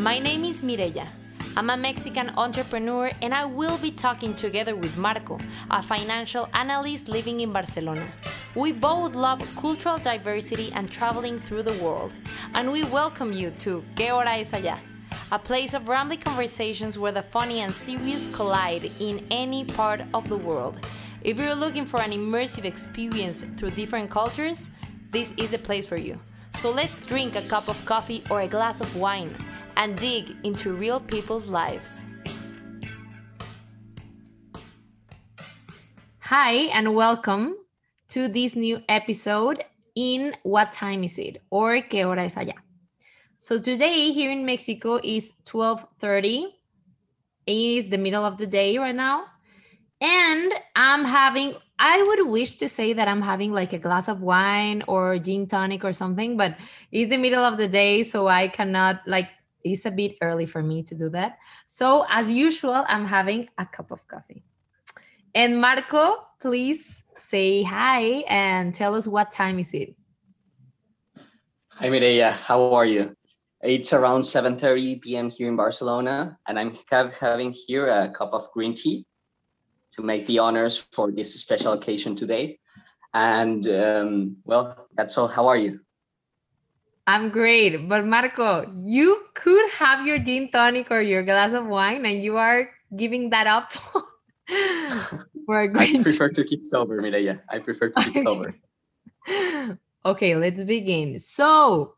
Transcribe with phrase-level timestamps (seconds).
[0.00, 1.06] My name is Mireya.
[1.58, 5.38] I'm a Mexican entrepreneur and I will be talking together with Marco,
[5.70, 8.10] a financial analyst living in Barcelona.
[8.54, 12.14] We both love cultural diversity and traveling through the world,
[12.54, 14.78] and we welcome you to Que Hora Es Allá,
[15.32, 20.26] a place of rambling conversations where the funny and serious collide in any part of
[20.30, 20.78] the world.
[21.20, 24.70] If you're looking for an immersive experience through different cultures,
[25.10, 26.18] this is the place for you.
[26.54, 29.36] So let's drink a cup of coffee or a glass of wine
[29.80, 32.02] and dig into real people's lives.
[36.18, 37.56] Hi, and welcome
[38.10, 39.64] to this new episode
[39.96, 41.40] in What Time Is It?
[41.48, 42.56] or ¿Qué hora es allá?
[43.38, 46.44] So today here in Mexico is 12:30.
[47.46, 49.24] It is the middle of the day right now.
[50.02, 54.20] And I'm having I would wish to say that I'm having like a glass of
[54.20, 56.54] wine or gin tonic or something, but
[56.92, 59.28] it's the middle of the day, so I cannot like
[59.64, 61.38] it's a bit early for me to do that.
[61.66, 64.42] So as usual, I'm having a cup of coffee.
[65.34, 69.94] And Marco, please say hi and tell us what time is it.
[71.72, 73.16] Hi Mireya, how are you?
[73.62, 75.30] It's around 7:30 p.m.
[75.30, 79.04] here in Barcelona, and I'm have, having here a cup of green tea
[79.92, 82.58] to make the honors for this special occasion today.
[83.12, 85.28] And um, well, that's all.
[85.28, 85.80] How are you?
[87.10, 87.88] I'm great.
[87.88, 92.36] But Marco, you could have your gin tonic or your glass of wine, and you
[92.36, 93.72] are giving that up
[95.44, 96.34] for a green I prefer tea.
[96.34, 97.40] to keep sober, Mireya.
[97.48, 98.54] I prefer to keep sober.
[100.06, 101.18] okay, let's begin.
[101.18, 101.94] So,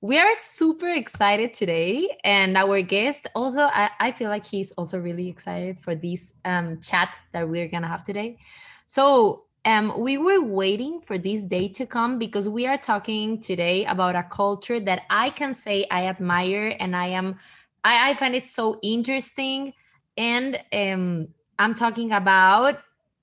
[0.00, 4.98] we are super excited today and our guest also I, I, feel like he's also
[4.98, 8.36] really excited for this um, chat that we're gonna have today
[8.84, 13.84] so um, we were waiting for this day to come because we are talking today
[13.86, 17.36] about a culture that i can say i admire and i am
[17.84, 19.72] i, I find it so interesting
[20.16, 22.78] and um, i'm talking about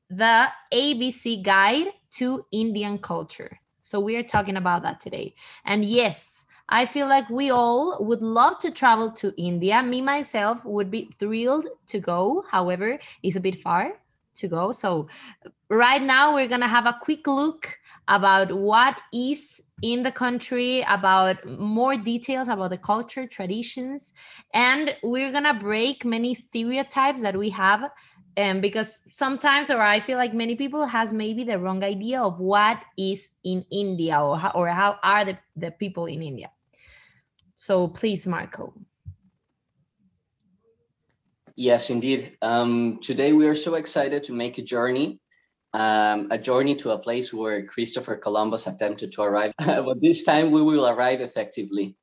[0.09, 5.35] the abc guide to indian culture so we are talking about that today
[5.65, 9.83] and yes I feel like we all would love to travel to India.
[9.83, 12.45] Me, myself, would be thrilled to go.
[12.49, 13.91] However, it's a bit far
[14.35, 14.71] to go.
[14.71, 15.07] So,
[15.69, 17.77] right now, we're going to have a quick look
[18.07, 24.13] about what is in the country, about more details about the culture, traditions,
[24.53, 27.89] and we're going to break many stereotypes that we have
[28.37, 32.39] um, because sometimes or i feel like many people has maybe the wrong idea of
[32.39, 36.49] what is in india or how, or how are the, the people in india
[37.61, 38.73] so please, Marco.
[41.61, 42.37] Yes, indeed.
[42.41, 45.19] Um, today we are so excited to make a journey,
[45.75, 50.49] um, a journey to a place where Christopher Columbus attempted to arrive, but this time
[50.49, 51.95] we will arrive effectively.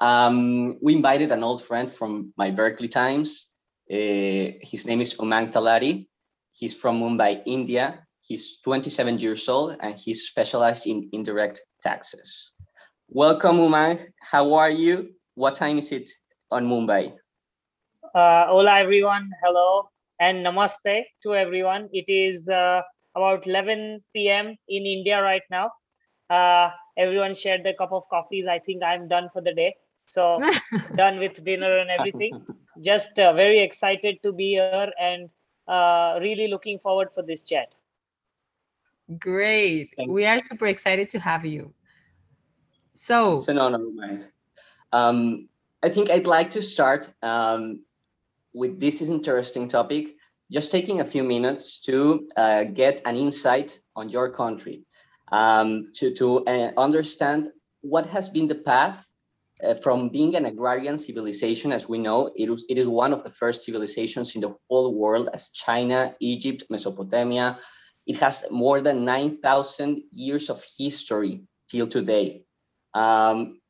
[0.00, 3.46] Um, we invited an old friend from my Berkeley times.
[3.88, 6.08] Uh, his name is Umang Talati.
[6.50, 8.02] He's from Mumbai, India.
[8.22, 12.54] He's 27 years old and he's specialized in indirect taxes.
[13.08, 14.04] Welcome, Umang.
[14.20, 15.14] How are you?
[15.36, 16.10] What time is it
[16.50, 17.14] on Mumbai?
[18.14, 19.30] Uh, hola, everyone.
[19.42, 19.88] Hello
[20.20, 21.88] and namaste to everyone.
[21.92, 22.82] It is uh,
[23.14, 24.56] about 11 p.m.
[24.68, 25.70] in India right now.
[26.30, 28.46] Uh, everyone shared their cup of coffees.
[28.46, 29.76] I think I'm done for the day.
[30.08, 30.46] So
[30.94, 32.36] done with dinner and everything.
[32.82, 35.28] Just uh, very excited to be here and
[35.68, 37.74] uh, really looking forward for this chat.
[39.18, 39.94] Great.
[40.06, 41.72] We are super excited to have you.
[42.94, 44.32] So it's an honor, Mike.
[44.92, 45.48] Um,
[45.82, 47.80] I think I'd like to start um,
[48.56, 50.16] with this interesting topic,
[50.50, 54.84] just taking a few minutes to uh, get an insight on your country,
[55.30, 57.50] um, to, to uh, understand
[57.82, 59.06] what has been the path
[59.62, 63.22] uh, from being an agrarian civilization, as we know, it, was, it is one of
[63.24, 67.58] the first civilizations in the whole world as China, Egypt, Mesopotamia.
[68.06, 72.42] It has more than 9,000 years of history till today.
[72.94, 73.60] Um,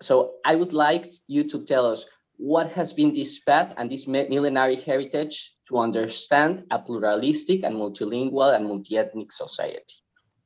[0.00, 2.04] so I would like you to tell us
[2.36, 8.54] what has been this path and this millenary heritage to understand a pluralistic and multilingual
[8.54, 9.94] and multi-ethnic society.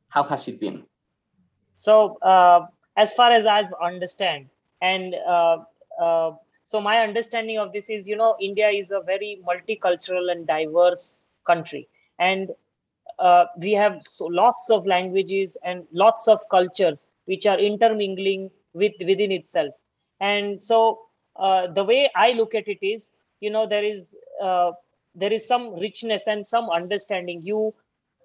[0.09, 0.85] How has it been?
[1.75, 2.67] So uh,
[2.97, 4.49] as far as I understand,
[4.81, 5.59] and uh,
[6.01, 6.33] uh,
[6.65, 11.25] so my understanding of this is, you know, India is a very multicultural and diverse
[11.47, 11.89] country.
[12.19, 12.51] And
[13.19, 18.93] uh, we have so lots of languages and lots of cultures which are intermingling with
[19.01, 19.75] within itself
[20.21, 21.01] and so
[21.41, 23.11] uh, the way i look at it is
[23.41, 24.71] you know there is uh,
[25.15, 27.41] there is some richness and some understanding.
[27.43, 27.75] You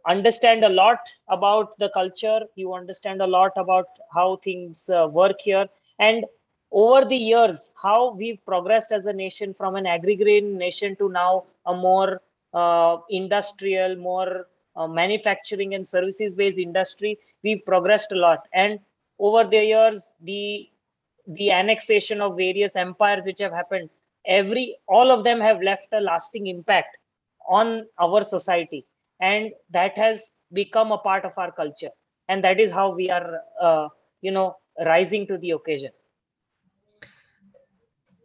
[0.07, 2.41] understand a lot about the culture.
[2.55, 5.67] You understand a lot about how things uh, work here.
[5.99, 6.25] And
[6.71, 11.45] over the years, how we've progressed as a nation from an agrarian nation to now
[11.65, 12.21] a more
[12.53, 18.47] uh, industrial, more uh, manufacturing and services based industry, we've progressed a lot.
[18.53, 18.79] And
[19.19, 20.69] over the years, the
[21.27, 23.89] the annexation of various empires which have happened,
[24.25, 26.97] every all of them have left a lasting impact
[27.47, 28.85] on our society,
[29.19, 31.91] and that has become a part of our culture.
[32.27, 33.89] And that is how we are, uh,
[34.21, 35.91] you know, rising to the occasion.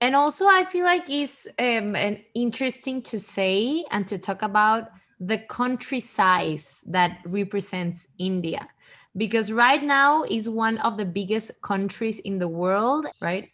[0.01, 4.89] And also i feel like it's um, an interesting to say and to talk about
[5.21, 8.67] the country size that represents india
[9.17, 13.49] because right now is one of the biggest countries in the world right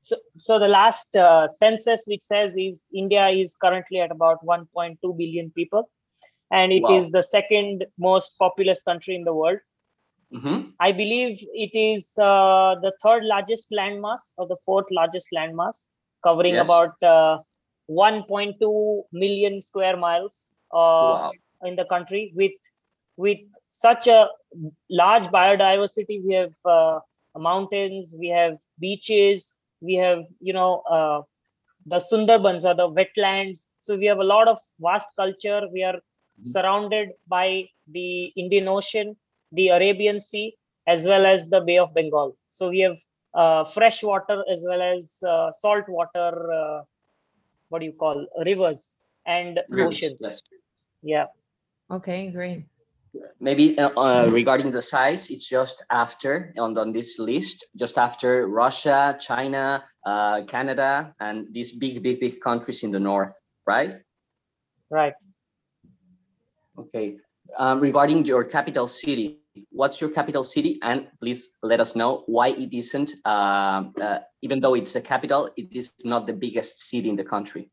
[0.00, 4.96] so, so the last uh, census which says is india is currently at about 1.2
[5.16, 5.88] billion people
[6.50, 6.96] and it wow.
[6.96, 9.58] is the second most populous country in the world
[10.34, 10.70] Mm-hmm.
[10.80, 15.86] I believe it is uh, the third largest landmass or the fourth largest landmass,
[16.22, 16.66] covering yes.
[16.66, 17.38] about uh,
[17.88, 21.32] 1.2 million square miles uh, wow.
[21.64, 22.52] in the country with
[23.16, 23.38] with
[23.78, 24.28] such a
[24.90, 26.24] large biodiversity.
[26.24, 27.00] We have uh,
[27.36, 31.22] mountains, we have beaches, we have you know uh,
[31.86, 33.66] the Sundarbans or the wetlands.
[33.80, 35.62] So we have a lot of vast culture.
[35.72, 36.44] We are mm-hmm.
[36.44, 39.16] surrounded by the Indian Ocean
[39.52, 40.54] the Arabian Sea,
[40.86, 42.36] as well as the Bay of Bengal.
[42.50, 42.98] So we have
[43.34, 46.82] uh, fresh water as well as uh, salt water, uh,
[47.68, 48.94] what do you call, rivers
[49.26, 50.20] and rivers, oceans.
[50.20, 50.42] Yes.
[51.02, 51.26] Yeah.
[51.90, 52.66] Okay, great.
[53.40, 58.48] Maybe uh, uh, regarding the size, it's just after on, on this list, just after
[58.48, 63.32] Russia, China, uh, Canada, and these big, big, big countries in the north,
[63.66, 63.96] right?
[64.90, 65.14] Right.
[66.78, 67.16] Okay.
[67.58, 69.40] Um, regarding your capital city,
[69.70, 70.78] what's your capital city?
[70.82, 75.50] And please let us know why it isn't, um, uh, even though it's a capital,
[75.56, 77.70] it is not the biggest city in the country.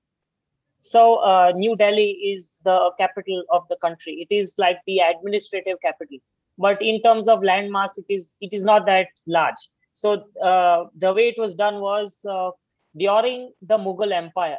[0.84, 4.28] So uh, New Delhi is the capital of the country.
[4.30, 6.18] It is like the administrative capital.
[6.58, 9.62] But in terms of landmass, it is it is not that large.
[9.94, 12.52] So uh, the way it was done was uh,
[12.98, 14.58] during the Mughal Empire,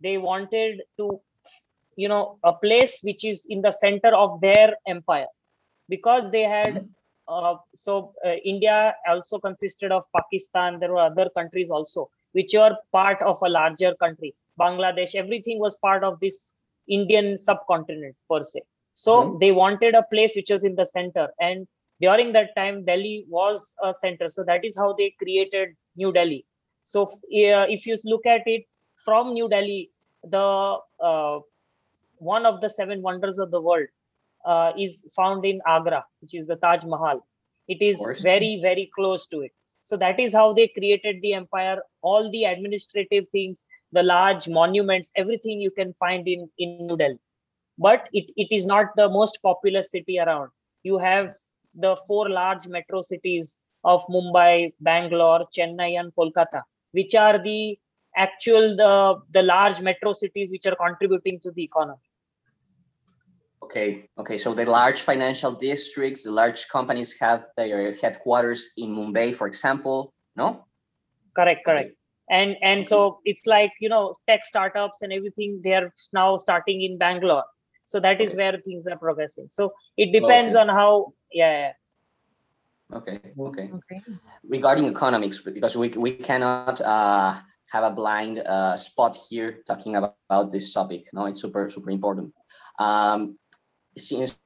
[0.00, 1.20] they wanted to,
[1.96, 5.26] you know, a place which is in the center of their empire
[5.88, 6.86] because they had mm-hmm.
[7.28, 12.74] uh, so uh, india also consisted of pakistan there were other countries also which were
[12.92, 16.58] part of a larger country bangladesh everything was part of this
[16.88, 18.60] indian subcontinent per se
[19.04, 19.38] so mm-hmm.
[19.38, 21.66] they wanted a place which was in the center and
[22.00, 26.44] during that time delhi was a center so that is how they created new delhi
[26.82, 28.64] so uh, if you look at it
[29.04, 29.90] from new delhi
[30.36, 31.38] the uh,
[32.18, 33.86] one of the seven wonders of the world
[34.44, 37.26] uh, is found in Agra, which is the Taj Mahal.
[37.68, 39.52] It is very, very close to it.
[39.82, 41.78] So that is how they created the empire.
[42.02, 43.64] All the administrative things,
[43.94, 47.18] the large monuments, everything you can find in, in New Delhi.
[47.78, 50.50] But it, it is not the most populous city around.
[50.82, 51.34] You have
[51.74, 56.62] the four large metro cities of Mumbai, Bangalore, Chennai, and Kolkata,
[56.92, 57.78] which are the
[58.16, 61.98] actual the, the large metro cities which are contributing to the economy.
[63.62, 64.36] Okay, okay.
[64.36, 70.12] So the large financial districts, the large companies have their headquarters in Mumbai, for example.
[70.36, 70.66] No.
[71.34, 71.64] Correct.
[71.64, 71.90] Correct.
[71.90, 72.03] Okay.
[72.30, 72.88] And and okay.
[72.88, 75.60] so it's like you know tech startups and everything.
[75.62, 77.44] They are now starting in Bangalore.
[77.86, 78.38] So that is okay.
[78.38, 79.48] where things are progressing.
[79.50, 81.12] So it depends on how.
[81.32, 81.72] Yeah.
[82.90, 82.96] yeah.
[82.96, 83.20] Okay.
[83.38, 83.70] Okay.
[83.74, 84.00] Okay.
[84.48, 87.34] Regarding economics, because we we cannot uh,
[87.70, 91.06] have a blind uh, spot here talking about, about this topic.
[91.12, 92.32] No, it's super super important.
[92.78, 93.38] Um,
[93.96, 94.40] since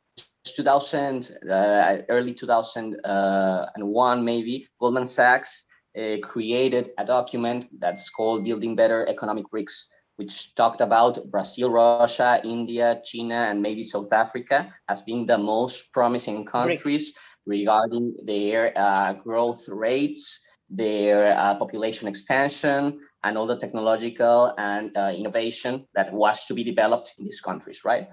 [0.44, 5.64] 2000, uh, early 2001, maybe, Goldman Sachs
[5.98, 12.40] uh, created a document that's called Building Better Economic Bricks, which talked about Brazil, Russia,
[12.44, 17.18] India, China, and maybe South Africa as being the most promising countries BRICS.
[17.46, 20.40] regarding their uh, growth rates,
[20.70, 26.64] their uh, population expansion, and all the technological and uh, innovation that was to be
[26.64, 28.08] developed in these countries, right?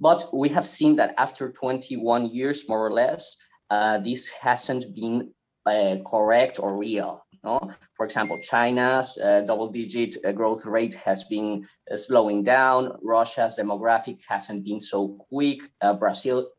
[0.00, 3.36] But we have seen that after 21 years, more or less,
[3.68, 5.32] uh, this hasn't been
[5.66, 7.24] uh, correct or real.
[7.42, 7.70] No?
[7.94, 12.98] For example, China's uh, double-digit uh, growth rate has been uh, slowing down.
[13.02, 15.62] Russia's demographic hasn't been so quick.
[15.80, 16.50] Uh, Brazil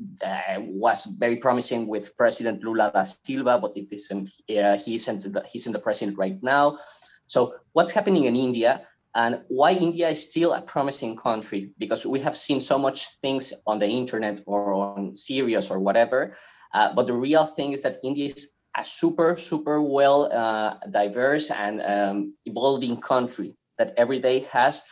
[0.60, 4.30] was very promising with President Lula da Silva, but it isn't.
[4.48, 5.34] he isn't.
[5.34, 6.80] The, he isn't the president right now.
[7.28, 8.88] So what's happening in India?
[9.14, 13.52] and why India is still a promising country because we have seen so much things
[13.68, 16.34] on the internet or on series or whatever.
[16.74, 21.52] Uh, but the real thing is that India is a super, super well uh, diverse
[21.52, 24.84] and um, evolving country that every day has,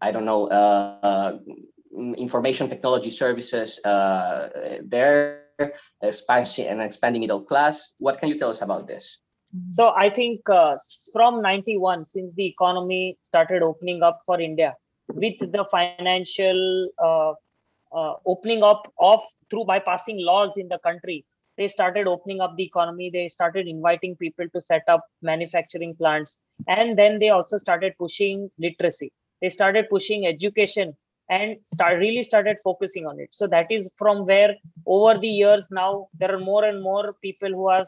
[0.00, 1.38] I don't know, uh, uh
[2.16, 5.42] information technology services uh, there,
[6.02, 7.94] expansion and expanding middle class.
[7.98, 9.20] What can you tell us about this?
[9.70, 10.76] So I think uh,
[11.12, 14.74] from 91, since the economy started opening up for India,
[15.08, 17.32] with the financial uh,
[17.96, 21.24] uh, opening up of through bypassing laws in the country,
[21.56, 23.10] they started opening up the economy.
[23.10, 28.50] They started inviting people to set up manufacturing plants, and then they also started pushing
[28.58, 29.12] literacy.
[29.40, 30.96] They started pushing education
[31.28, 33.28] and start really started focusing on it.
[33.32, 34.54] So that is from where
[34.86, 37.86] over the years now there are more and more people who are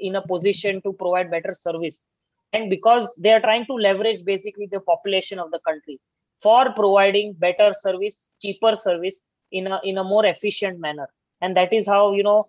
[0.00, 2.06] in a position to provide better service
[2.52, 6.00] and because they are trying to leverage basically the population of the country
[6.40, 11.08] for providing better service cheaper service in a in a more efficient manner
[11.40, 12.48] and that is how you know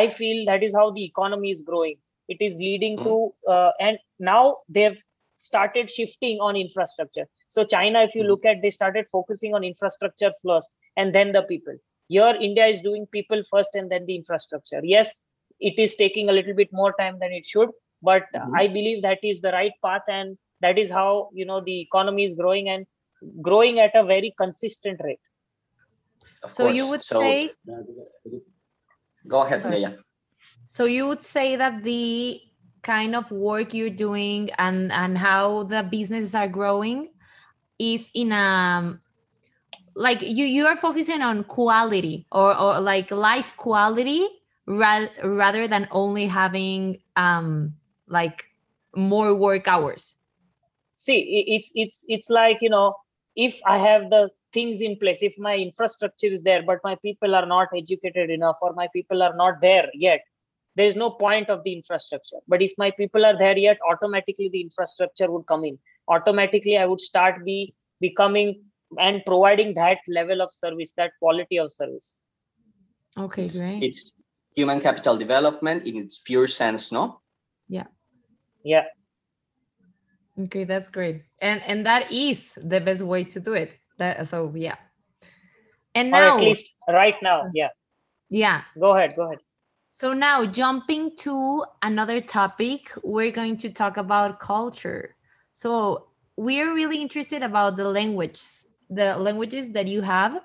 [0.00, 1.96] i feel that is how the economy is growing
[2.28, 3.52] it is leading to hmm.
[3.54, 5.02] uh, and now they've
[5.36, 8.30] started shifting on infrastructure so china if you hmm.
[8.30, 12.80] look at they started focusing on infrastructure first and then the people here india is
[12.80, 15.28] doing people first and then the infrastructure yes
[15.60, 17.68] it is taking a little bit more time than it should
[18.02, 18.56] but mm-hmm.
[18.62, 22.24] i believe that is the right path and that is how you know the economy
[22.24, 22.86] is growing and
[23.42, 25.20] growing at a very consistent rate
[26.42, 26.76] of so course.
[26.76, 27.50] you would so, say
[29.26, 29.80] go ahead Sorry.
[29.80, 29.94] yeah
[30.66, 32.40] so you would say that the
[32.82, 37.08] kind of work you're doing and and how the businesses are growing
[37.78, 38.98] is in a
[39.94, 44.28] like you you are focusing on quality or or like life quality
[44.66, 47.74] ra- rather than only having um
[48.08, 48.44] like
[48.96, 50.16] more work hours
[50.94, 52.94] see it's it's it's like you know
[53.36, 57.34] if i have the things in place if my infrastructure is there but my people
[57.34, 60.20] are not educated enough or my people are not there yet
[60.76, 64.48] there is no point of the infrastructure but if my people are there yet automatically
[64.52, 68.60] the infrastructure would come in automatically i would start be becoming
[68.98, 72.16] and providing that level of service that quality of service
[73.26, 74.14] okay great it's,
[74.54, 77.20] human capital development in its pure sense, no?
[77.68, 77.86] Yeah.
[78.64, 78.84] Yeah.
[80.38, 81.22] Okay, that's great.
[81.40, 83.72] And and that is the best way to do it.
[83.98, 84.76] That uh, so yeah.
[85.94, 87.68] And now or at least right now, yeah.
[88.28, 88.62] Yeah.
[88.78, 89.38] Go ahead, go ahead.
[89.90, 95.14] So now jumping to another topic, we're going to talk about culture.
[95.52, 98.40] So we're really interested about the language,
[98.90, 100.40] the languages that you have,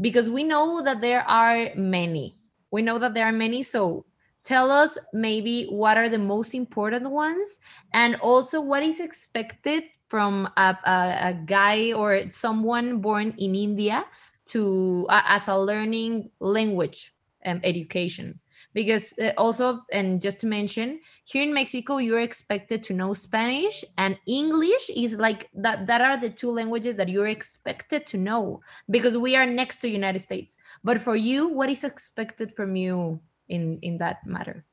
[0.00, 2.38] because we know that there are many
[2.74, 4.04] we know that there are many so
[4.42, 7.60] tell us maybe what are the most important ones
[7.92, 14.06] and also what is expected from a, a, a guy or someone born in india
[14.46, 17.12] to uh, as a learning language
[17.46, 18.38] um, education.
[18.74, 23.84] Because uh, also and just to mention here in mexico you're expected to know spanish
[23.98, 28.60] and english is like that that are the two languages that you're expected to know
[28.90, 30.56] because we are next to united states.
[30.84, 33.18] But for you what is expected from you
[33.48, 34.64] in in that matter?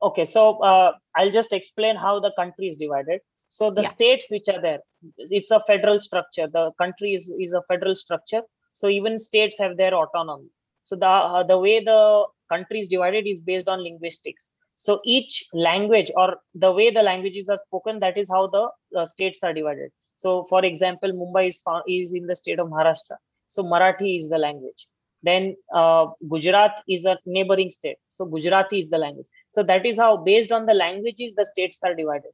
[0.00, 3.20] Okay so uh, i'll just explain how the country is divided
[3.56, 3.94] so the yeah.
[3.96, 4.82] states which are there
[5.18, 6.46] it's a federal structure.
[6.46, 8.42] The country is, is a federal structure.
[8.72, 10.48] So even states have their autonomy.
[10.80, 14.50] So the uh, the way the country is divided is based on linguistics.
[14.74, 18.68] So each language or the way the languages are spoken that is how the
[18.98, 19.90] uh, states are divided.
[20.16, 23.16] So for example mumbai is found, is in the state of maharashtra.
[23.46, 24.88] So marathi is the language.
[25.22, 27.98] Then uh, gujarat is a neighboring state.
[28.08, 29.28] So gujarati is the language.
[29.50, 32.32] So that is how based on the languages the states are divided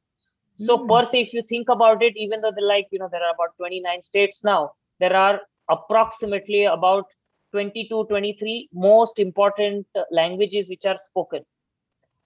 [0.59, 0.87] so mm.
[0.89, 3.55] per se if you think about it even though like you know there are about
[3.57, 5.39] 29 states now there are
[5.69, 7.05] approximately about
[7.51, 11.45] 22 23 most important languages which are spoken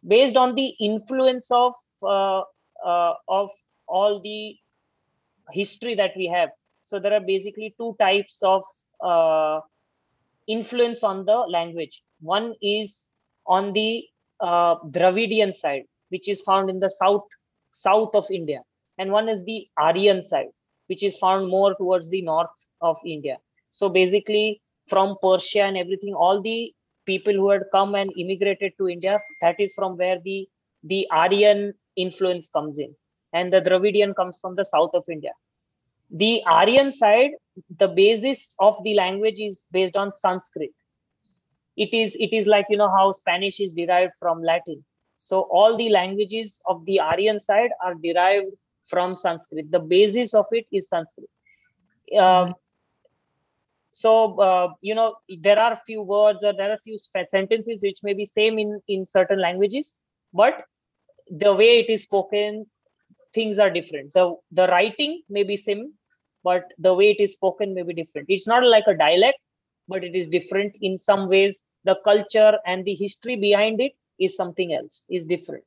[0.08, 2.42] based on the influence of uh,
[2.86, 3.52] uh, of
[3.88, 4.56] all the
[5.52, 6.50] history that we have
[6.84, 8.64] so there are basically two types of
[9.02, 9.60] uh,
[10.48, 13.08] influence on the language one is
[13.46, 14.04] on the
[14.40, 17.28] uh, dravidian side which is found in the south
[17.74, 18.62] south of india
[18.98, 20.52] and one is the aryan side
[20.88, 23.38] which is found more towards the north of india
[23.70, 26.74] so basically from Persia and everything, all the
[27.06, 30.48] people who had come and immigrated to India, that is from where the
[30.84, 32.94] the Aryan influence comes in,
[33.34, 35.32] and the Dravidian comes from the south of India.
[36.12, 37.32] The Aryan side,
[37.80, 40.74] the basis of the language is based on Sanskrit.
[41.78, 44.84] It is it is like you know how Spanish is derived from Latin.
[45.24, 48.52] So all the languages of the Aryan side are derived
[48.88, 49.72] from Sanskrit.
[49.72, 51.30] The basis of it is Sanskrit.
[52.20, 52.52] Uh,
[53.92, 55.16] so uh, you know
[55.48, 58.82] there are a few words or there are few sentences which may be same in
[58.88, 60.00] in certain languages
[60.34, 60.66] but
[61.44, 62.66] the way it is spoken
[63.34, 65.84] things are different the the writing may be same
[66.44, 69.40] but the way it is spoken may be different it's not like a dialect
[69.88, 74.36] but it is different in some ways the culture and the history behind it is
[74.36, 75.64] something else is different.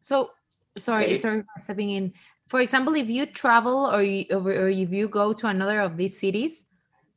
[0.00, 0.30] So
[0.76, 1.18] sorry Okay.
[1.18, 2.12] sorry for stepping in.
[2.46, 6.18] For example if you travel or, you, or if you go to another of these
[6.18, 6.66] cities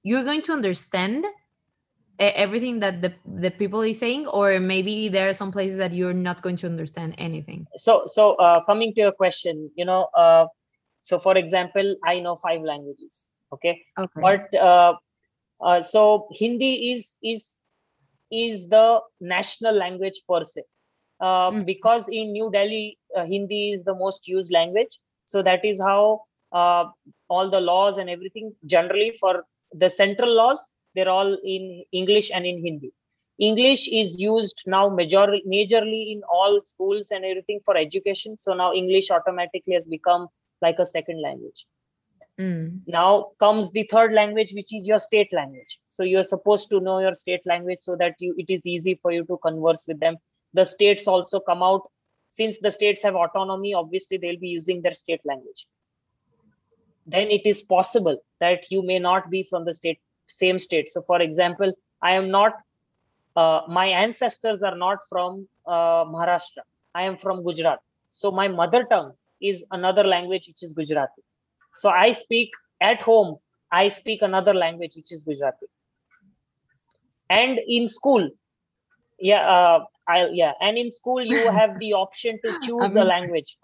[0.03, 1.25] you're going to understand
[2.19, 6.13] everything that the, the people is saying or maybe there are some places that you're
[6.13, 7.67] not going to understand anything?
[7.77, 10.45] So so uh, coming to your question you know uh,
[11.01, 13.81] so for example i know five languages okay?
[13.97, 14.21] Okay.
[14.21, 14.95] But uh,
[15.61, 17.57] uh, so hindi is is
[18.31, 20.63] is the national language per se.
[21.19, 21.65] Uh, Mhm.
[21.65, 25.00] because in new delhi uh, hindi is the most used language.
[25.25, 26.21] So that is how
[26.51, 26.85] uh,
[27.29, 32.45] all the laws and everything generally for the central laws they're all in english and
[32.45, 32.91] in hindi.
[33.39, 38.38] English is used now major majorly in all schools and everything for education.
[38.38, 40.27] So now english automatically has become
[40.61, 41.65] like a second language
[42.41, 42.81] Mm.
[42.88, 45.77] now comes the third language which is your state language.
[45.89, 49.12] So you're supposed to know your state language so that you it is easy for
[49.12, 50.15] you to converse with them.
[50.53, 51.83] The states also come out.
[52.29, 55.67] Since the states have autonomy obviously they'll be using their state language.
[57.05, 60.89] Then it is possible that you may not be from the state same state.
[60.89, 62.53] So for example i am not
[63.36, 66.63] uh, my ancestors are not from uh, maharashtra.
[66.95, 67.79] I am from gujarat.
[68.10, 71.21] So my mother tongue is another language which is gujarati
[71.75, 72.49] so i speak
[72.81, 73.35] at home
[73.71, 75.67] i speak another language which is gujarati.
[77.29, 78.29] And in school
[79.19, 83.57] yeah uh, i yeah and in school you have the option to choose a language.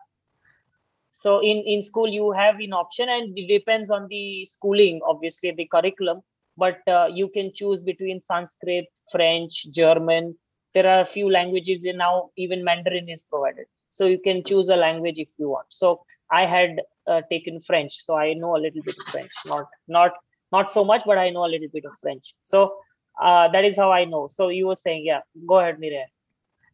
[1.10, 5.52] So in in school you have an option and it depends on the schooling obviously
[5.52, 6.22] the curriculum.
[6.58, 10.36] But uh, you can choose between sanskrit french german.
[10.74, 13.66] There are a few languages and now even mandarin is provided.
[13.90, 15.68] So you can choose a language if you want.
[15.70, 17.94] So i had uh, taken french.
[18.06, 19.32] So i know a little bit of french.
[19.46, 20.12] Not not
[20.52, 22.36] not so much but i know a little bit of french.
[22.42, 22.76] So
[23.22, 24.28] uh, that is how i know.
[24.30, 26.06] So you were saying yeah go ahead Mireya.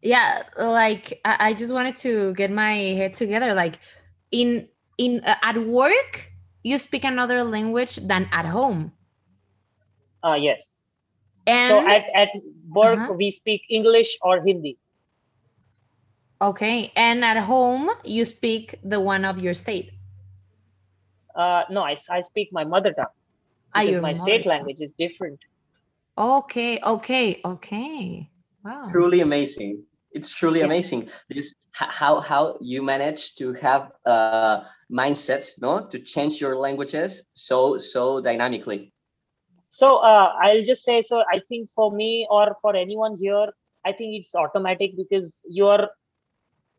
[0.02, 3.54] yeah like I, I just wanted to get my head together.
[3.54, 3.80] Like
[4.32, 4.68] in
[4.98, 6.32] in uh, at work
[6.64, 8.92] you speak another language than at home.
[10.24, 10.80] Uh yes.
[11.48, 12.30] And so at at
[12.70, 13.14] work Uh-huh.
[13.18, 14.78] we speak english or hindi.
[16.42, 19.93] Okay and at home you speak the one of your state
[21.36, 23.16] uh no i, I speak my mother tongue
[23.76, 24.50] Ah, because your my mother state tongue.
[24.54, 25.40] language is different.
[26.18, 28.30] Okay okay okay.
[28.64, 28.86] Wow.
[28.90, 29.84] Truly amazing.
[30.12, 30.66] It's truly Yeah.
[30.66, 31.10] amazing.
[31.30, 37.78] This how how you manage to have a mindset no to change your languages so
[37.78, 38.94] so dynamically.
[39.70, 43.48] So uh, i'll just say so i think for me or for anyone here
[43.86, 45.90] i think it's automatic because you're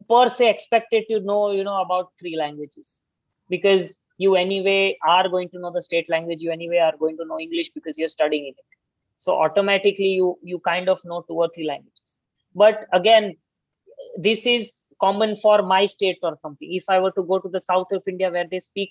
[0.09, 3.03] per se expected to know you know about three languages.
[3.49, 7.25] Because you anyway are going to know the state language you anyway are going to
[7.25, 8.57] know english because you're studying it.
[9.17, 12.19] So automatically you you kind of know two or three languages.
[12.55, 13.37] But again
[14.19, 16.73] this is common for my state or something.
[16.73, 18.91] If i were to go to the south of india where they speak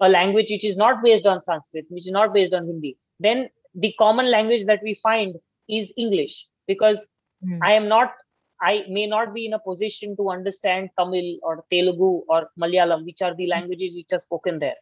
[0.00, 3.48] a language which is not based on sanskrit which is not based on hindi then
[3.74, 5.36] the common language that we find
[5.68, 7.06] is english because
[7.44, 7.58] Mm.
[7.68, 8.12] i am not
[8.60, 13.22] i may not be in a position to understand tamil or telugu or malayalam which
[13.22, 14.80] are the languages which are spoken there.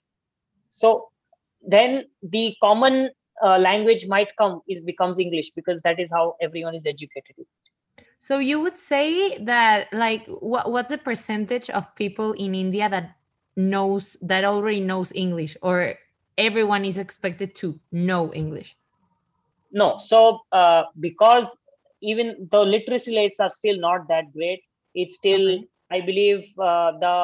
[0.71, 1.09] So
[1.67, 3.11] then the common
[3.43, 7.35] uh, language might come is becomes english because that is how everyone is educated.
[8.21, 13.17] So you would say that like what what's the percentage of people in India that
[13.57, 15.95] knows that already knows English or
[16.39, 18.77] everyone is expected to know English?
[19.75, 19.99] no.
[19.99, 21.59] So uh, because
[22.13, 24.61] even the literacy rates are still not that great
[25.03, 25.69] it's still Okay.
[25.97, 27.15] i believe uh, the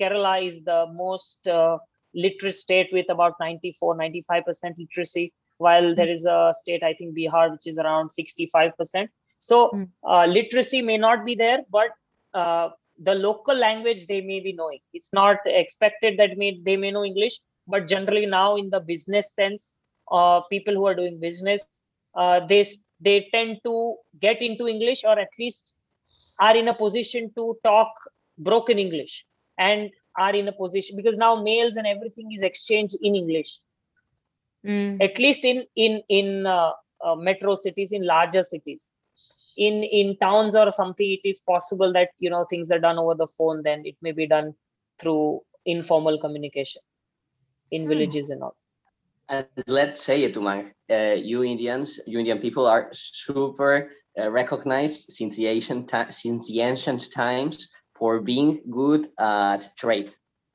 [0.00, 1.76] kerala is the most uh,
[2.24, 5.26] literate state with about 94 95% literacy
[5.66, 9.08] while there is a state i think bihar which is around 65%
[9.50, 9.88] so Mm.
[10.12, 11.90] uh, literacy may not be there but
[12.42, 12.68] uh,
[13.08, 17.04] the local language they may be knowing it's not expected that may they may know
[17.10, 17.36] english
[17.74, 19.62] but generally now in the business sense
[20.16, 21.64] uh, people who are doing business
[22.14, 22.62] uh, they
[23.00, 23.74] they tend to
[24.20, 25.74] get into english or at least
[26.40, 27.92] are in a position to talk
[28.38, 29.24] broken english
[29.58, 33.60] and are in a position because now mails and everything is exchanged in english
[34.64, 35.04] Mm.
[35.06, 36.72] at least in in in uh,
[37.04, 38.92] uh, metro cities in larger cities
[39.56, 43.14] in in towns or something it is possible that you know things are done over
[43.14, 44.52] the phone then it may be done
[45.00, 46.82] through informal communication
[47.70, 47.88] in Hmm.
[47.88, 48.56] villages and all
[49.30, 55.10] and let's say it Umang, uh, you indians you indian people are super uh, recognized
[55.10, 60.10] since the ancient since the ancient times for being good at trade.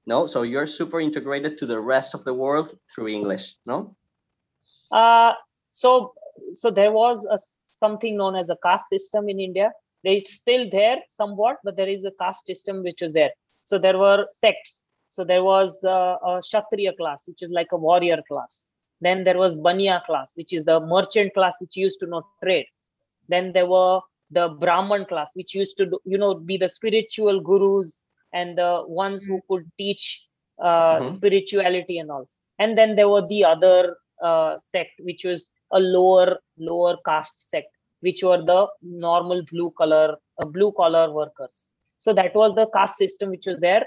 [0.08, 3.56] No, so you're super integrated to the rest of the world through English.
[3.66, 3.96] No.
[4.92, 5.34] Uh,
[5.72, 6.14] so
[6.54, 7.38] so there was a
[7.80, 9.72] something known as a caste system in India.
[10.04, 13.32] It's still there somewhat, but there is a caste system which was there.
[13.64, 14.85] So there were sects.
[15.16, 18.66] So there was uh, a Kshatriya class, which is like a warrior class.
[19.00, 22.66] Then there was Baniya class, which is the merchant class, which used to know trade.
[23.30, 27.40] Then there were the Brahman class, which used to, do, you know, be the spiritual
[27.40, 28.02] gurus
[28.34, 30.22] and the ones who could teach
[30.62, 31.14] uh, mm-hmm.
[31.14, 32.28] spirituality and all.
[32.60, 37.72] And then there were the other uh, sect, which was a lower lower caste sect,
[38.02, 41.68] which were the normal blue color uh, blue collar workers.
[42.00, 43.86] So that was the caste system which was there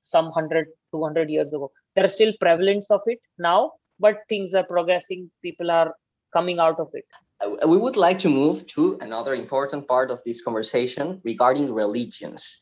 [0.00, 1.70] some 100 200 years ago.
[1.94, 5.30] There are still prevalence of it now, but things are progressing.
[5.42, 5.94] People are
[6.32, 7.04] coming out of it.
[7.40, 12.58] Uh, we would like to move to another important part of this conversation regarding religions.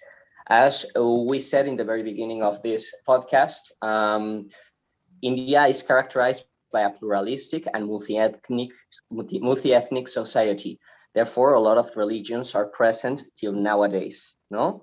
[0.48, 4.48] As we said in the very beginning of this podcast, um,
[5.20, 8.70] India is characterized by a pluralistic and multi-ethnic,
[9.10, 10.78] multi-ethnic society.
[11.14, 14.36] Therefore, a lot of religions are present till nowadays.
[14.50, 14.80] No,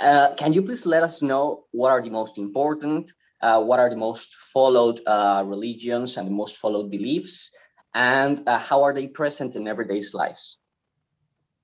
[0.00, 3.12] uh, can you please let us know what are the most important,
[3.42, 7.54] uh, what are the most followed uh, religions and the most followed beliefs,
[7.94, 10.58] and uh, how are they present in everyday's lives?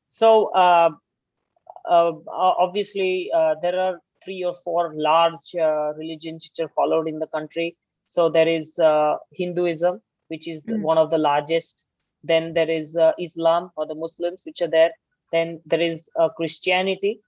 [0.08, 0.90] So, uh,
[1.88, 3.30] uh, obviously,
[3.62, 5.54] there are three or four large
[5.96, 7.76] religions which are followed in the country.
[8.06, 10.80] So there is uh, Hinduism, which is mm.
[10.80, 11.86] one of the largest.
[12.22, 14.90] Then there is uh, Islam or the Muslims, which are there.
[15.32, 17.20] Then there is uh, Christianity.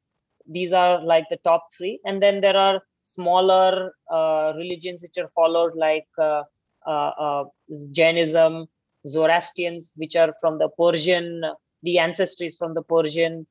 [0.48, 2.00] These are like the top three.
[2.04, 6.42] And then there are smaller uh, religions which are followed, like uh,
[6.86, 7.44] uh,
[7.92, 8.66] Jainism,
[9.06, 11.42] Zoroastrians, which are from the Persian,
[11.82, 13.46] the ancestries from the Persian,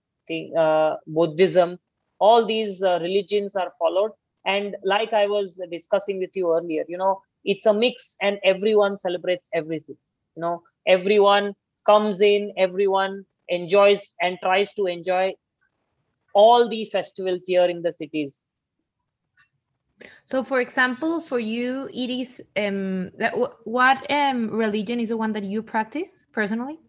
[1.08, 1.80] Buddhism.
[2.20, 4.12] All these religions are followed
[4.46, 8.96] and like i was discussing with you earlier you know it's a mix and everyone
[8.96, 9.98] celebrates everything
[10.36, 11.54] you know everyone
[11.86, 15.34] comes in everyone enjoys and tries to enjoy
[16.36, 18.46] all the festivals here in the cities.
[20.26, 23.12] So for example for you it is um
[23.64, 26.80] what um religion is the one that you practice personally?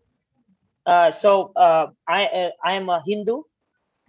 [0.85, 3.42] Uh so uh i uh, i am a hindu.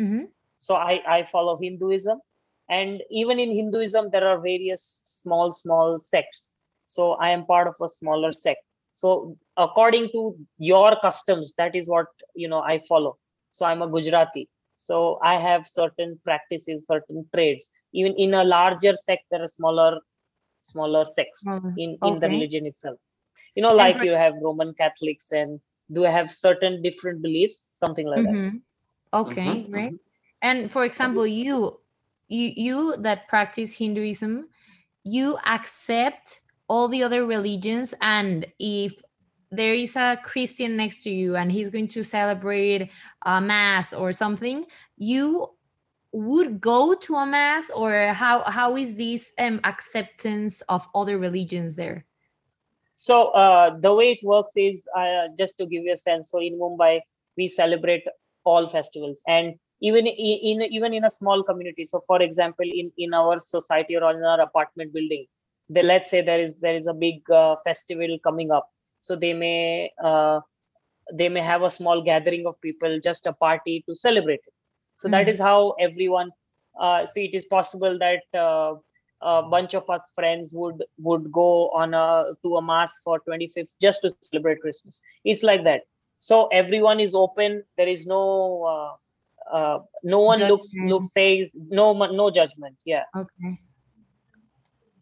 [0.02, 0.26] Mm-hmm.
[0.58, 2.20] so i i follow hinduism.
[2.70, 6.54] And even in hinduism there are various small small sects.
[6.86, 8.64] So i am part of a smaller sect.
[8.94, 13.18] So according to your customs that is what you know i follow.
[13.52, 18.94] So i'm a gujarati so i have certain practices certain trades even in a larger
[18.94, 20.00] sect there are smaller
[20.60, 23.00] smaller sects mm, in in the religion itself.
[23.56, 25.60] You know like you have roman catholics and
[25.92, 27.68] do I have certain different beliefs?
[27.72, 28.58] Something like mm-hmm.
[28.58, 29.72] that okay mm-hmm.
[29.72, 29.94] great.
[30.42, 31.80] And for example you
[32.28, 34.50] you you that practice hinduism
[35.04, 39.02] you accept all the other religions and if
[39.52, 42.90] there is a christian next to you and he's going to celebrate
[43.26, 44.66] a mass or something
[44.98, 45.50] you
[46.12, 51.76] would go to a mass or how how is this um, acceptance of other religions
[51.76, 52.06] there?
[52.96, 56.40] So uh, the way it works is uh, just to give you a sense so
[56.40, 57.02] in mumbai
[57.38, 58.04] we celebrate
[58.44, 61.86] all festivals and even in, even in a small community.
[61.86, 65.26] So for example in in our society or in our apartment building
[65.70, 68.70] they let's say there is there is a big uh, festival coming up
[69.02, 70.40] so they may uh,
[71.14, 74.54] they may have a small gathering of people just a party to celebrate it.
[74.98, 75.14] So mm-hmm.
[75.14, 76.32] that is how everyone
[76.80, 78.76] uh, so it is possible that uh,
[79.22, 83.76] a bunch of us friends would would go on a to a mass for 25th
[83.82, 85.02] just to celebrate christmas.
[85.24, 85.82] It's like that.
[86.18, 87.64] So everyone is open.
[87.78, 90.52] There is no uh, uh, no one judgment.
[90.52, 92.76] looks looks says no no judgment.
[92.86, 93.04] Yeah.
[93.16, 93.60] Okay.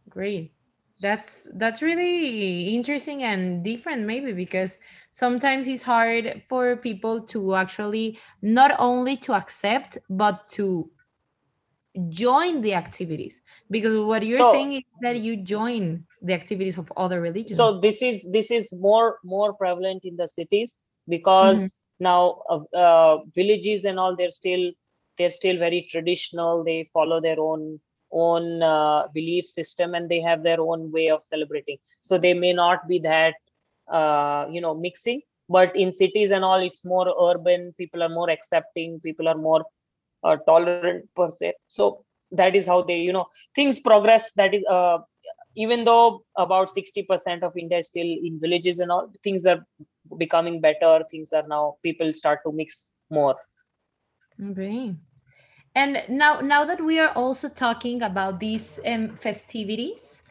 [0.10, 0.55] Great
[1.06, 4.80] that's that's really interesting and different maybe because
[5.12, 10.90] sometimes it's hard for people to actually not only to accept but to
[12.10, 16.92] join the activities because what you're so, saying is that you join the activities of
[16.98, 17.56] other religions.
[17.56, 22.04] so this is this is more more prevalent in the cities because mm-hmm.
[22.10, 24.72] now uh, uh, villages and all they're still
[25.18, 26.64] they're still very traditional.
[26.64, 27.80] They follow their own
[28.24, 31.78] own uh, belief system and they have their own way of celebrating.
[32.02, 33.36] So they may not be that
[33.92, 38.30] uh, you know mixing but in cities and all it's more urban people are more
[38.32, 39.64] accepting people are more
[40.24, 41.54] uh, tolerant per se.
[41.68, 44.98] So that is how they you know things progress that is uh,
[45.56, 49.60] even though about 60% of india is still in villages and all things are
[50.18, 53.36] becoming better things are now people start to mix more.
[54.50, 54.96] Okay
[55.76, 60.24] And now, now that we are also talking about these um, festivities,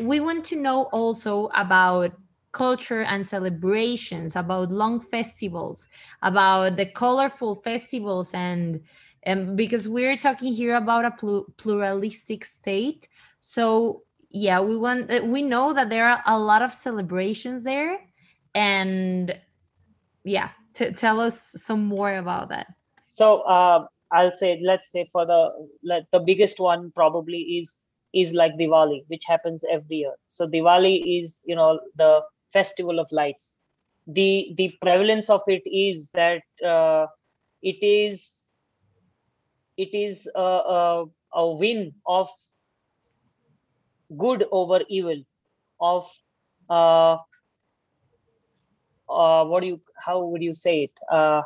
[0.00, 2.12] we want to know also about
[2.52, 5.88] culture and celebrations, about long festivals,
[6.22, 8.80] about the colorful festivals, and
[9.26, 13.08] um, because we're talking here about a pl pluralistic state.
[13.40, 17.98] So yeah, we want uh, we know that there are a lot of celebrations there,
[18.54, 19.38] and
[20.24, 22.66] yeah, tell us some more about that.
[23.06, 25.50] So uh, I'll say, let's say for the
[26.12, 27.80] the biggest one probably is
[28.14, 30.14] is like Diwali, which happens every year.
[30.26, 33.58] So Diwali is you know the festival of lights.
[34.06, 37.06] The the prevalence of it is that uh,
[37.62, 38.46] it is
[39.76, 42.28] it is a, a, a win of
[44.16, 45.22] good over evil,
[45.80, 46.08] of
[46.70, 47.18] uh,
[49.08, 50.92] uh, what do you how would you say it?
[51.10, 51.42] Uh,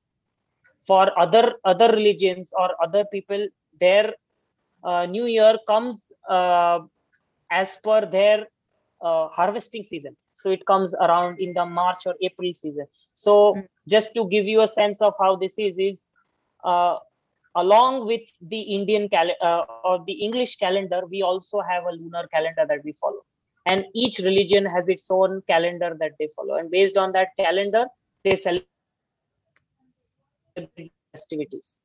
[0.86, 3.48] For other other religions or other people
[3.80, 4.14] their
[4.84, 6.80] new year comes uh,
[7.52, 8.48] as per their
[9.02, 10.16] uh, harvesting season.
[10.34, 12.86] So it comes around in the march or april season.
[13.14, 13.68] So mm.
[13.88, 16.10] just to give you a sense of how this is is
[16.64, 16.98] uh,
[17.56, 22.28] along with the indian calendar uh, or the english calendar we also have a lunar
[22.28, 23.26] calendar that we follow.
[23.66, 26.56] And each religion has its own calendar that they follow.
[26.56, 27.86] And based on that calendar
[28.24, 28.68] they celebrate
[31.12, 31.82] festivities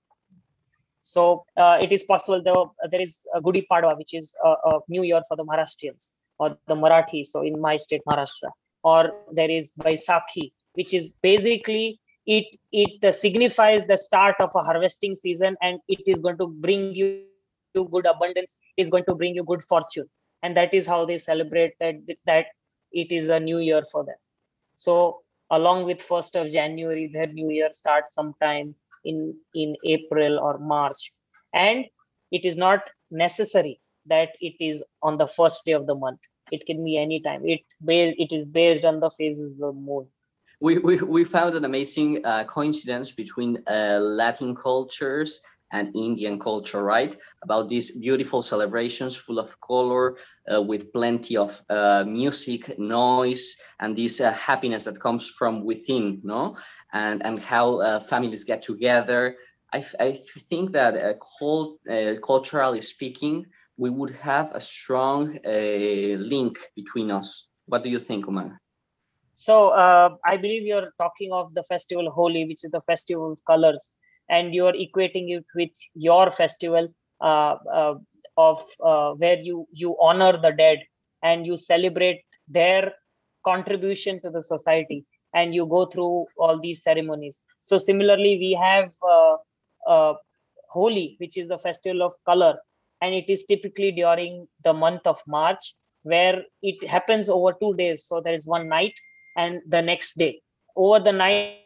[1.04, 4.80] so uh, it is possible though there is a Gudi Padwa, which is a, a,
[4.88, 7.26] New Year for the Maharashtrians or the Marathi.
[7.26, 8.50] So in my state, Maharashtra,
[8.82, 14.62] or there is Baisakhi, which is basically it it uh, signifies the start of a
[14.62, 17.26] harvesting season, and it is going to bring you
[17.74, 18.56] good abundance.
[18.78, 20.08] Is going to bring you good fortune,
[20.42, 22.46] and that is how they celebrate that that
[22.92, 24.16] it is a new year for them.
[24.78, 30.58] So along with first of January, their new year starts sometime in in april or
[30.58, 31.12] march.
[31.52, 31.84] And
[32.30, 36.20] it is not necessary that it is on the first day of the month.
[36.50, 37.42] It can be any time.
[37.46, 40.06] It based it is based on the phases of the moon.
[40.60, 45.40] We, we, we found an amazing uh, coincidence between uh, Latin cultures
[45.74, 47.12] and Indian culture, right?
[47.42, 50.16] About these beautiful celebrations full of color,
[50.52, 56.20] uh, with plenty of uh, music, noise, and this uh, happiness that comes from within,
[56.22, 56.56] no?
[56.92, 59.36] And, and how uh, families get together.
[59.72, 60.12] I, I
[60.50, 67.48] think that uh, cult, uh, culturally speaking, we would have a strong link between us.
[67.66, 68.52] What do you think, Umang?
[69.34, 69.72] So
[70.32, 74.54] I believe you're talking of the festival Holi, which is the festival of colors and
[74.54, 76.88] you're equating it with your festival
[77.20, 77.94] uh, uh,
[78.36, 80.78] of uh, where you you honor the dead
[81.22, 82.92] and you celebrate their
[83.44, 87.42] contribution to the society and you go through all these ceremonies.
[87.60, 89.36] So similarly we have uh,
[89.88, 90.14] uh,
[90.70, 92.56] holi which is the festival of color
[93.00, 98.04] and it is typically during the month of march where it happens over two days.
[98.06, 98.94] So there is one night
[99.36, 100.40] and the next day.
[100.76, 101.64] Over the night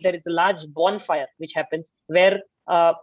[0.00, 2.94] there is a large bonfire which happens where uh,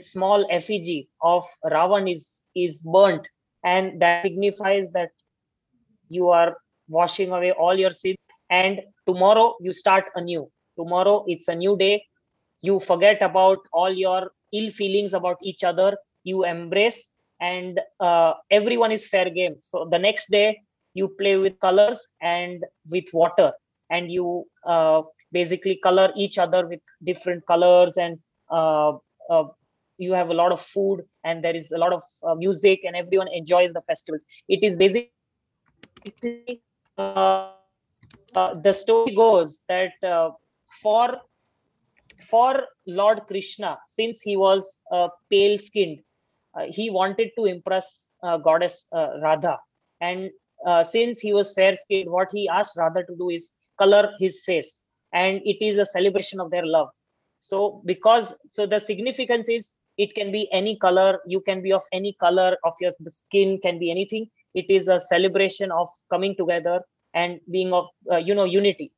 [0.00, 3.26] small effigy of Ravan is is burnt,
[3.64, 5.10] and that signifies that
[6.08, 6.56] you are
[6.88, 8.16] washing away all your sins.
[8.50, 10.48] And tomorrow you start anew.
[10.78, 12.04] Tomorrow it's a new day.
[12.60, 15.96] You forget about all your ill feelings about each other.
[16.24, 19.56] You embrace, and uh, everyone is fair game.
[19.62, 20.60] So the next day
[20.94, 23.52] you play with colors and with water,
[23.90, 25.02] and you uh,
[25.32, 28.18] basically color each other with different colors and
[28.50, 28.92] uh,
[29.30, 29.44] uh,
[29.98, 32.96] you have a lot of food and there is a lot of uh, music and
[32.96, 34.24] everyone enjoys the festivals.
[34.48, 35.10] It is basically
[36.98, 37.52] uh,
[38.34, 40.30] uh, the story goes that uh,
[40.82, 41.18] for
[42.28, 44.80] for lord krishna since he was
[45.30, 45.98] pale skinned
[46.68, 48.10] he wanted to impress
[48.44, 48.86] goddess
[49.22, 49.58] radha.
[50.00, 50.30] And
[50.84, 54.81] since he was fair skinned what he asked radha to do is color his face
[55.12, 56.88] and it is a celebration of their love.
[57.38, 61.82] So because so the significance is it can be any color you can be of
[61.92, 64.28] any color of your the skin can be anything.
[64.54, 66.82] It is a celebration of coming together
[67.14, 68.92] and being of uh, you know unity.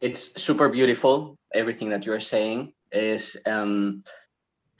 [0.00, 4.02] It's super beautiful everything that you're saying is um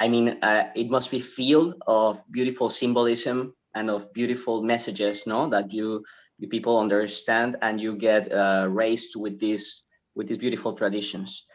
[0.03, 5.49] I mean, uh, it must be filled of beautiful symbolism and of beautiful messages, no,
[5.51, 6.03] that you
[6.43, 9.85] you people understand and you get uh, raised with these
[10.17, 11.47] with these beautiful traditions.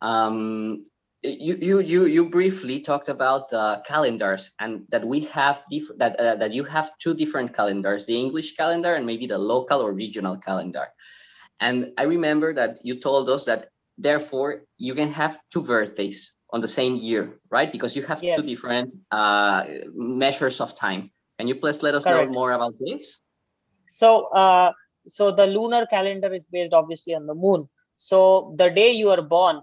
[0.00, 0.86] Um,
[1.22, 6.18] you you you you briefly talked about the calendars and that we have different that
[6.18, 9.92] uh, that you have two different calendars, the English calendar and maybe the local or
[9.92, 10.88] regional calendar.
[11.60, 16.62] And I remember that you told us that therefore you can have two birthdays on
[16.62, 17.70] the same year, right?
[17.70, 18.36] Because you have yes.
[18.36, 21.10] two different uh, measures of time.
[21.38, 22.32] Can you please let us Correct.
[22.32, 23.20] know more about this?
[23.90, 24.72] So, uh,
[25.08, 27.68] so the lunar calendar is based obviously on the moon.
[27.96, 29.62] So the day you are born,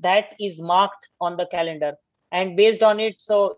[0.00, 1.94] that is marked on the calendar,
[2.32, 3.56] and based on it, so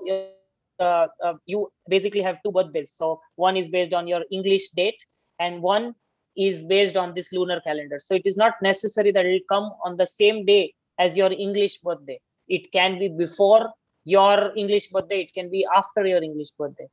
[0.81, 2.91] uh, uh, you basically have two birthdays.
[2.91, 5.05] So one is based on your English date,
[5.39, 5.95] and one
[6.37, 7.99] is based on this lunar calendar.
[7.99, 11.33] So it is not necessary that it will come on the same day as your
[11.33, 12.19] English birthday.
[12.49, 13.71] It can be before
[14.05, 16.89] your English birthday, it can be after your English birthday.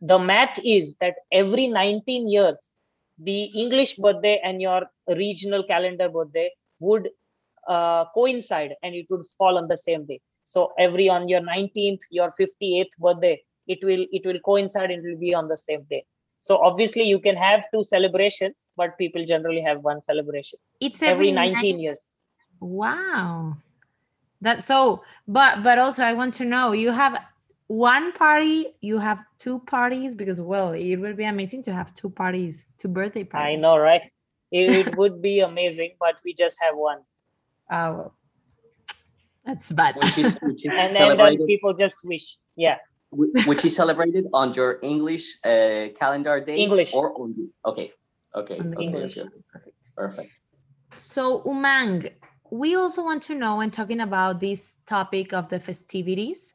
[0.00, 2.74] The math is that every 19 years,
[3.18, 7.10] the English birthday and your regional calendar birthday would
[7.68, 10.20] uh, coincide and it would fall on the same day.
[10.44, 15.08] So every on your 19th, your 58th birthday, it will it will coincide and it
[15.08, 16.04] will be on the same day.
[16.40, 21.28] So obviously you can have two celebrations but people generally have one celebration it's every,
[21.28, 22.08] every 19 years.
[22.60, 23.56] Wow.
[24.40, 27.14] That so but but also i want to know you have
[27.70, 32.10] one party you have two parties because well it would be amazing to have two
[32.10, 33.54] parties two birthday parties.
[33.54, 34.10] i know right?
[34.50, 36.98] It, it would be amazing but we just have one.
[37.70, 38.14] Oh well
[39.44, 39.94] that's bad.
[39.96, 42.78] Which is, which is and, and then people just wish yeah.
[43.12, 46.92] Which is celebrated on your English uh, calendar date English.
[46.92, 47.92] or on the okay
[48.34, 49.16] okay, okay English.
[49.16, 49.28] Okay.
[49.52, 49.94] perfect.
[49.96, 50.40] Perfect.
[50.96, 52.10] So Umang
[52.50, 56.52] we also want to know when talking about this topic of the festivities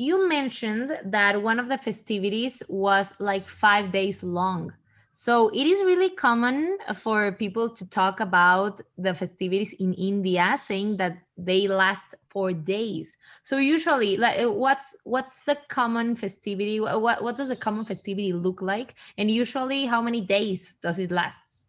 [0.00, 4.72] you mentioned that one of the festivities was like five days long
[5.12, 10.98] so it is really common for people to talk about the festivities in India, saying
[10.98, 13.16] that they last for days.
[13.42, 16.78] So usually, like, uh, what's what's the common festivity?
[16.78, 18.94] What what does a common festivity look like?
[19.18, 21.66] And usually, how many days does it last?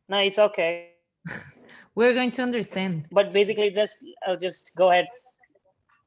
[0.09, 0.93] No, it's okay.
[1.95, 3.07] We're going to understand.
[3.11, 5.07] But basically, just I'll just go ahead.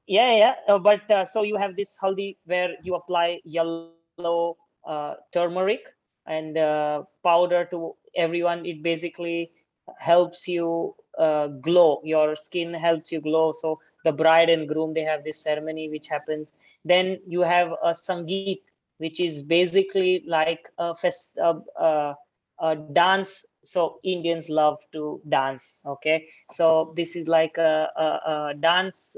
[0.07, 0.55] Yeah, yeah.
[0.69, 5.81] Uh, but uh, so you have this haldi where you apply yellow uh, turmeric
[6.27, 8.65] and uh, powder to everyone.
[8.65, 9.51] It basically
[9.99, 12.01] helps you uh, glow.
[12.03, 13.53] Your skin helps you glow.
[13.53, 16.53] So the bride and groom they have this ceremony which happens.
[16.85, 18.61] Then you have a sangeet
[18.99, 22.13] which is basically like a fest a,
[22.93, 23.45] dance.
[23.63, 26.27] So indians love to dance okay?
[26.51, 29.15] So this is like a, a, a dance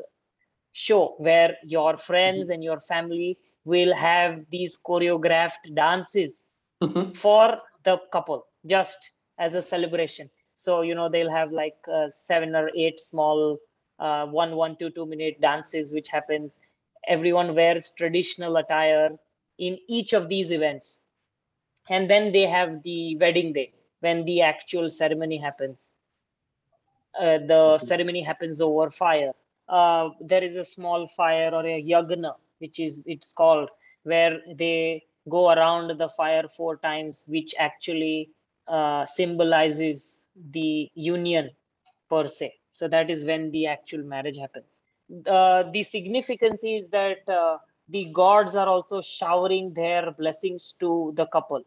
[0.73, 6.48] show where your friends and your family will have these choreographed dances
[6.81, 7.13] mm-hmm.
[7.13, 10.29] for the couple just as a celebration.
[10.53, 13.57] So you know they'll have like uh, seven or eight small
[13.99, 16.59] uh, one one two two minute dances which happens.
[17.07, 19.17] Everyone wears traditional attire
[19.57, 20.99] in each of these events.
[21.89, 25.89] And then they have the wedding day when the actual ceremony happens.
[27.19, 27.85] Uh, the mm-hmm.
[27.85, 29.31] ceremony happens over fire.
[29.67, 33.69] Uh, there is a small fire or a yagna which is it's called
[34.03, 38.29] where they go around the fire four times which actually
[38.67, 41.49] uh, symbolizes the union
[42.09, 42.53] per se.
[42.73, 44.83] So that is when the actual marriage happens.
[45.25, 47.57] Uh, the significance is that uh,
[47.89, 51.63] the gods are also showering their blessings to the couple.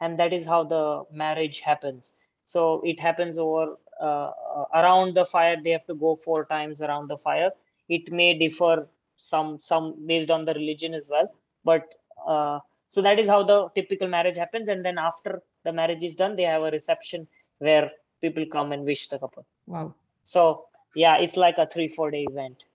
[0.00, 2.12] And that is how the marriage happens.
[2.44, 4.32] So it happens over uh,
[4.74, 5.56] around the fire.
[5.62, 7.50] They have to go four times around the fire.
[7.88, 11.32] It may differ some some based on the religion as well.
[11.64, 11.82] But
[12.26, 16.14] uh, so that is how the typical marriage happens and then after the marriage is
[16.14, 17.26] done they have a reception
[17.58, 19.94] where people come and wish the couple Wow.
[20.22, 22.66] so yeah it's like a three four day event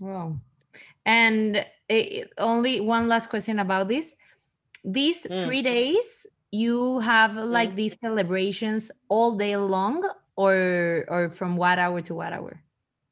[0.00, 0.36] Wow.
[1.06, 4.14] And eh, only one last question about this.
[4.84, 5.44] These Mm.
[5.44, 12.00] three days, you have like these celebrations all day long, or or from what hour
[12.02, 12.62] to what hour,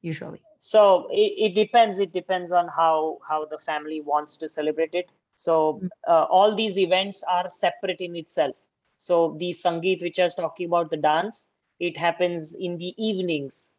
[0.01, 0.41] usually?
[0.59, 5.11] so it, it depends it depends on how how the family wants to celebrate it
[5.37, 5.91] so Mm.
[6.09, 8.67] uh, all these events are separate in itself.
[8.99, 11.49] So the sangeet which i was talking about the dance
[11.81, 13.75] it happens in the evenings.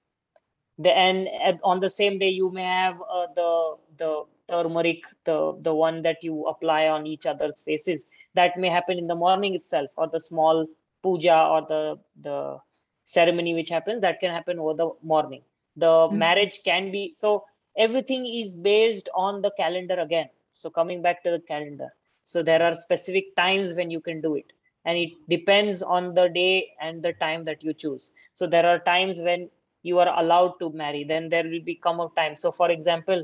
[0.80, 5.58] The and at, on the same day you may have uh, the the turmeric the
[5.62, 8.08] the one that you apply on each other's faces.
[8.36, 10.68] That may happen in the morning itself or the small
[11.04, 12.60] puja or the the
[13.04, 15.44] ceremony which happens that can happen over the morning.
[15.78, 16.20] The Mhm.
[16.26, 17.46] marriage can be so
[17.78, 21.90] everything is based on the calendar again so coming back to the calendar.
[22.24, 24.54] So there are specific times when you can do it.
[24.86, 28.12] And it depends on the day and the time that you choose.
[28.34, 29.50] So there are times when
[29.84, 31.04] you are allowed to marry.
[31.04, 33.24] Then there will become a time so for example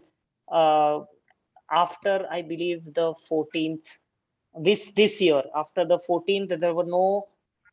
[0.51, 0.99] uh,
[1.71, 3.97] after i believe the 14th
[4.67, 7.27] this this year after the 14th there were no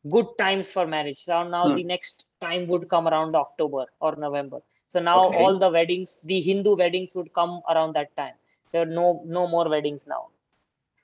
[0.09, 1.17] good times for marriage.
[1.17, 1.77] So now Hmm.
[1.77, 4.61] the next time would come around october or november.
[4.87, 5.41] So now Okay.
[5.41, 8.35] all the weddings the hindu weddings would come around that time
[8.71, 10.27] there are no no more weddings now.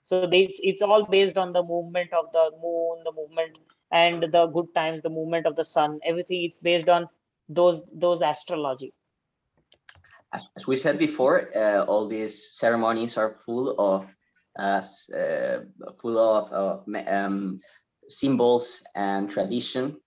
[0.02, 3.58] So they, it's, it's all based on the movement of the moon the movement
[3.92, 6.00] and the good times the movement of the sun.
[6.06, 7.10] Everything it's based on
[7.50, 8.94] those those astrology.
[10.34, 14.14] As, as we said before, uh, all these ceremonies are full of
[14.60, 14.82] uh,
[15.18, 15.60] uh,
[16.02, 17.58] full of, of um,
[18.10, 19.98] symbols and tradition,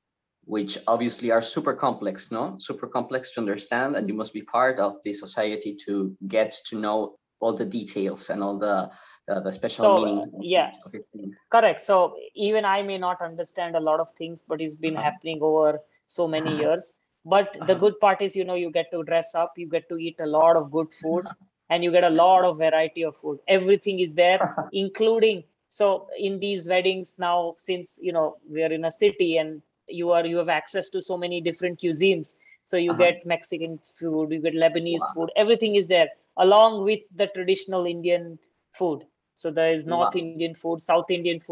[0.45, 2.57] which obviously are super complex, no?
[2.59, 6.79] Super complex to understand, and you must be part of the society to get to
[6.79, 8.91] know all the details and all the
[9.29, 10.31] the, the special So, meaning.
[10.41, 10.71] yeah.
[10.87, 11.07] of it.
[11.51, 15.05] correct so even i may not understand a lot of things but it's been Uh-huh.
[15.05, 17.83] happening over so many years but the Uh-huh.
[17.83, 20.27] good part is you know you get to dress up you get to eat a
[20.27, 21.29] lot of good food
[21.71, 24.41] and you get a lot of variety of food everything is there
[24.73, 29.63] including so in these weddings now since you know we are in a city and
[29.87, 33.05] you are you have access to so many different cuisines so you Uh-huh.
[33.05, 35.15] get mexican food you get lebanese Wow.
[35.15, 38.39] food everything is there along with the traditional indian
[38.73, 39.05] food.
[39.35, 40.23] So there is north Wow.
[40.23, 41.51] indian food south indian food.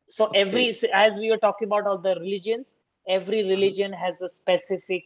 [0.00, 0.34] So Okay.
[0.34, 2.74] every as we were talking about all the religions
[3.08, 5.04] every religion has a specific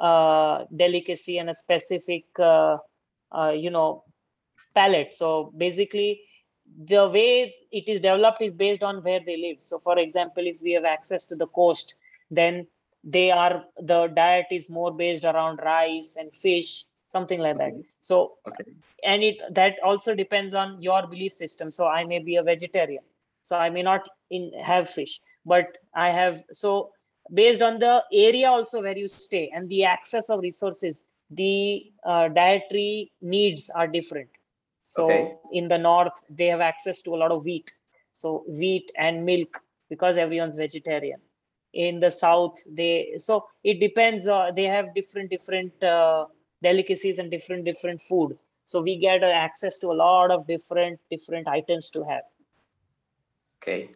[0.00, 2.78] uh, delicacy and a specific uh,
[3.32, 4.04] uh, you know
[4.74, 6.20] palate so basically
[6.86, 9.60] the way it is developed is based on where they live.
[9.60, 11.94] So for example if we have access to the coast
[12.30, 12.66] then
[13.04, 17.74] they are the diet is more based around rice and fish something like that.
[18.00, 18.64] So Okay.
[19.04, 21.70] and it that also depends on your belief system.
[21.70, 23.04] So i may be a vegetarian.
[23.42, 26.92] So i may not in have fish but i have so
[27.32, 30.98] based on the area also where you stay and the access of resources
[31.30, 34.28] the uh, dietary needs are different.
[34.82, 35.38] So Okay.
[35.52, 37.72] in the north they have access to a lot of wheat.
[38.12, 41.20] So wheat and milk because everyone's vegetarian.
[41.72, 46.26] In the south they so it depends uh, they have different different uh,
[46.62, 51.46] delicacies and different different food so we get access to a lot of different different
[51.48, 52.22] items to have
[53.62, 53.90] Okay.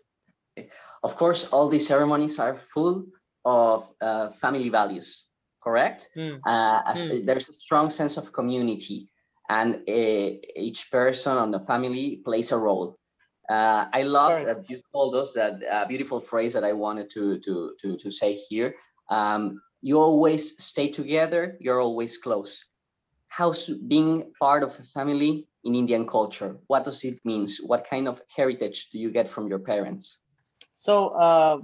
[0.59, 0.69] Okay.
[1.03, 3.07] Of course, all these ceremonies are full
[3.45, 5.27] of uh, family values,
[5.63, 6.11] correct?
[6.15, 6.37] Hmm.
[6.45, 7.25] Uh, as, Hmm.
[7.25, 9.09] There's a strong sense of community,
[9.49, 12.99] and uh, each person on the family plays a role.
[13.49, 14.69] Uh, I loved Correct.
[14.69, 18.11] that you told us that uh, beautiful phrase that I wanted to to to to
[18.11, 18.75] say here.
[19.09, 21.59] Um, you always stay together.
[21.61, 22.65] You're always close.
[23.29, 26.59] How's being part of a family in Indian culture?
[26.69, 27.59] What does it means?
[27.59, 30.23] What kind of heritage do you get from your parents?
[30.73, 31.59] so uh,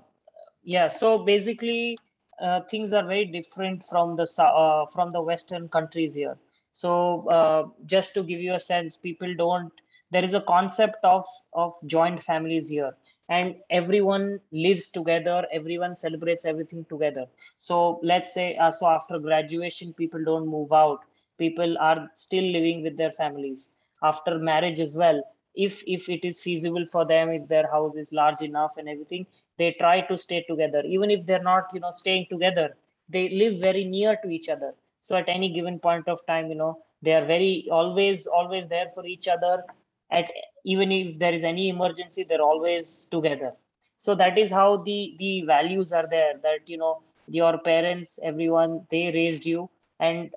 [0.63, 1.99] yeah so basically
[2.41, 6.37] uh, things are very different from the uh, from the western countries here
[6.73, 9.73] so uh, just to give you a sense people don't
[10.11, 12.93] there is a concept of of joint families here
[13.29, 17.27] and everyone lives together everyone celebrates everything together.
[17.57, 21.01] So let's say uh, so after graduation people don't move out.
[21.39, 23.71] People are still living with their families.
[24.03, 25.23] After marriage as well
[25.55, 29.27] if if it is feasible for them if their house is large enough and everything
[29.59, 30.83] they try to stay together.
[30.85, 32.77] Even if they're not you know staying together
[33.09, 34.75] they live very near to each other.
[35.01, 38.89] So at any given point of time you know they are very always always there
[38.89, 39.65] for each other.
[40.11, 40.31] At
[40.75, 43.53] even if there is any emergency they're always together
[43.97, 46.95] so that is how the the values are there that you know
[47.39, 49.69] your parents everyone they raised you
[50.01, 50.31] and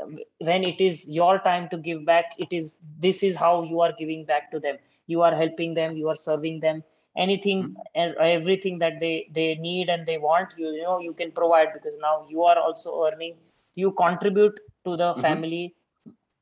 [0.50, 2.68] when it is your time to give back it is
[3.08, 4.78] this is how you are giving back to them
[5.08, 6.84] you are helping them you are serving them
[7.26, 7.76] anything Mhm.
[7.96, 11.74] and everything that they they need and they want you you know you can provide
[11.74, 13.36] because now you are also earning
[13.84, 15.26] you contribute to the Mhm.
[15.26, 15.64] family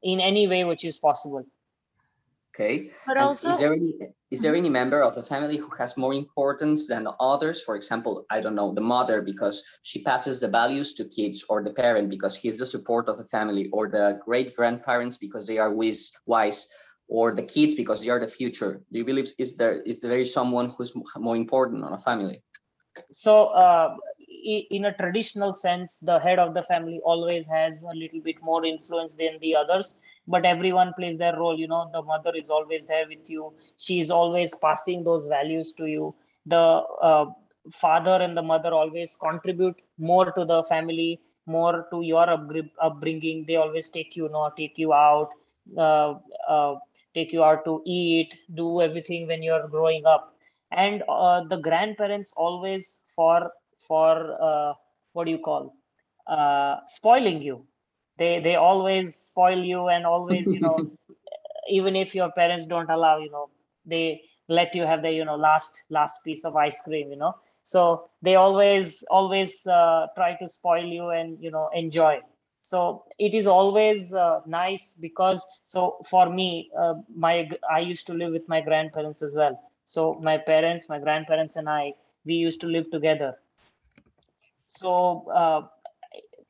[0.02, 1.46] in any way which is possible
[2.56, 2.90] Okay.
[3.06, 3.94] But And also, is there any
[4.32, 7.64] is there any member of the family who has more importance than others?
[7.64, 11.64] For example, I don't know, the mother because she passes the values to kids, or
[11.64, 15.58] the parent because he's the support of the family, or the great grandparents because they
[15.58, 16.68] are wise, wise,
[17.08, 18.82] or the kids because they are the future.
[18.92, 22.44] Do you believe is there is there is someone who's more important on a family?
[23.12, 23.96] so uh,
[24.28, 28.66] in a traditional sense the head of the family always has a little bit more
[28.66, 29.96] influence than the others
[30.30, 33.54] but everyone plays their role you know the mother is always there with you.
[33.78, 36.16] She is always passing those values to you.
[36.46, 36.58] The
[37.12, 37.26] uh,
[37.74, 42.28] father and the mother always contribute more to the family more to your
[42.82, 43.46] upbringing.
[43.48, 45.30] They always take you, you know take you out
[45.78, 46.16] uh,
[46.48, 46.76] uh,
[47.16, 50.36] take you out to eat do everything when you're growing up.
[50.72, 54.74] And uh, the grandparents always for for uh,
[55.14, 55.74] what do you call
[56.28, 57.66] uh, spoiling you
[58.20, 60.86] they they always spoil you and always you know
[61.70, 63.50] even if your parents don't allow you know
[63.86, 67.36] they let you have the you know last last piece of ice cream you know.
[67.64, 72.22] So they always always uh, try to spoil you and you know enjoy.
[72.64, 78.14] So it is always uh, nice because so for me uh, my i used to
[78.14, 79.60] live with my grandparents as well.
[79.86, 81.94] So my parents my grandparents and i
[82.26, 83.38] we used to live together.
[84.66, 85.68] So uh,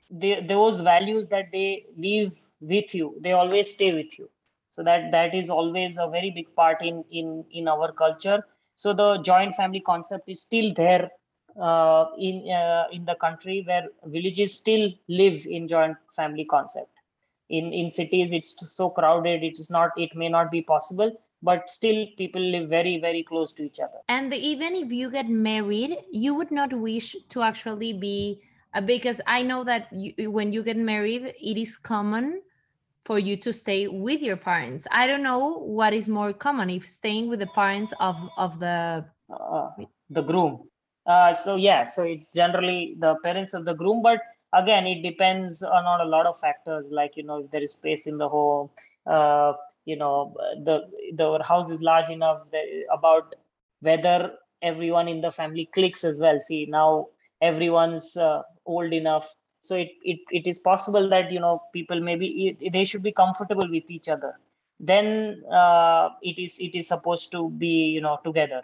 [0.10, 4.30] they, those values that they leave with you they always stay with you.
[4.70, 8.43] So that that is always a very big part in in in our culture.
[8.76, 11.12] So the joint family concept is still there
[11.60, 16.91] uh, in uh, in the country where villages still live in joint family concept.
[17.49, 21.70] In in cities it's so crowded it is not it may not be possible but
[21.70, 24.01] still people live very very close to each other.
[24.07, 28.41] And even if you get married, you would not wish to actually be
[28.86, 32.41] because I know that you, when you get married, it is common
[33.05, 34.86] for you to stay with your parents.
[34.91, 39.05] I don't know what is more common if staying with the parents of of the
[39.34, 39.70] uh,
[40.09, 40.70] the groom.
[41.05, 44.20] Uh, so yeah, so it's generally the parents of the groom, but
[44.53, 47.72] again, it depends on, on a lot of factors, like you know if there is
[47.72, 48.70] space in the home,
[49.07, 49.53] uh,
[49.86, 52.41] you know the the house is large enough
[52.93, 53.34] about
[53.82, 56.39] whether everyone in the family clicks as well.
[56.39, 57.07] See now
[57.41, 62.57] everyone's uh, old enough, so it, it it is possible that you know people maybe
[62.71, 64.33] they should be comfortable with each other.
[64.79, 68.61] Then uh, it is it is supposed to be you know together.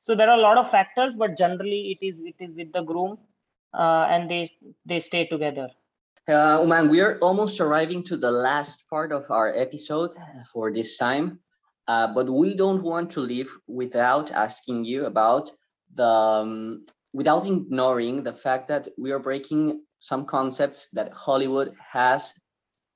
[0.00, 2.82] So there are a lot of factors but generally it is it is with the
[2.82, 3.18] groom
[3.72, 4.48] uh, and they
[4.84, 5.68] they stay together.
[6.26, 10.10] Uh, we are almost arriving to the last part of our episode
[10.50, 11.38] for this time,
[11.86, 15.50] uh, but we don't want to leave without asking you about
[15.92, 22.34] the, um, without ignoring the fact that we are breaking some concepts that Hollywood has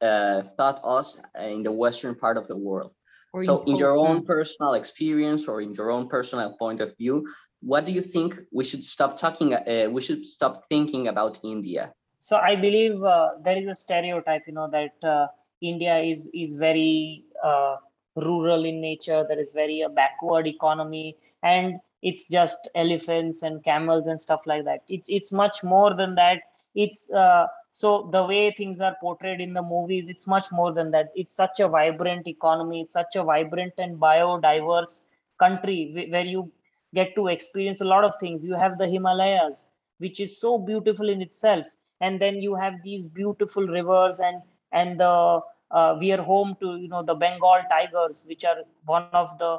[0.03, 2.93] uh, taught us in the Western part of the world.
[3.33, 7.27] or So, in your own personal experience or in your own personal point of view,
[7.61, 9.55] what do you think we should stop talking?
[9.55, 11.93] Uh, we should stop thinking about India.
[12.21, 15.27] so i believe uh, there is a stereotype you know that uh,
[15.71, 17.77] india is is very uh,
[18.17, 24.07] rural in nature that is very a backward economy and it's just elephants and camels
[24.07, 24.81] and stuff like that.
[24.89, 26.39] It's it's much more than that.
[26.75, 30.91] It's uh, so the way things are portrayed in the movies it's much more than
[30.93, 31.09] that.
[31.15, 35.07] It's such a vibrant economy it's such a vibrant and biodiverse
[35.39, 36.51] country wh- where you
[36.95, 38.45] get to experience a lot of things.
[38.45, 39.67] You have the himalayas
[39.99, 41.67] which is so beautiful in itself
[42.01, 44.43] and then you have these beautiful rivers and
[44.73, 45.41] and the
[45.71, 49.59] uh, we are home to you know the bengal tigers which are one of the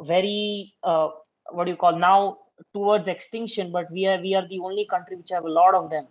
[0.00, 1.08] very uh,
[1.50, 2.38] what do you call now
[2.72, 5.90] towards extinction but we are we are the only country which have a lot of
[5.90, 6.06] them.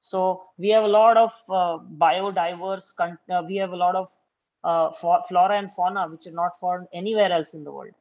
[0.00, 4.10] So we have a lot of uh, biodiverse uh, we have a lot of
[4.62, 7.94] uh, flora and fauna which are not found anywhere else in the world.